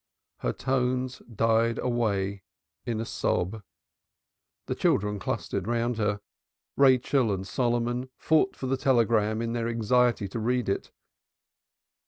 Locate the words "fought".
8.17-8.55